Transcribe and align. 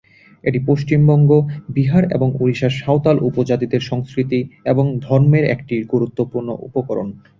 এটি 0.43 0.59
পশ্চিমবঙ্গ, 0.67 1.31
বিহার 1.69 2.03
এবং 2.11 2.29
ওড়িশার 2.39 2.73
সাঁওতাল 2.79 3.17
উপজাতিদের 3.21 3.81
সংস্কৃতি 3.81 4.39
এবং 4.65 4.85
ধর্মের 4.99 5.45
একটি 5.45 5.75
গুরুত্বপূর্ণ 5.93 6.49
উপকরণ। 6.67 7.07